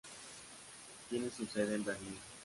[1.11, 2.17] Tiene su sede en Berlín.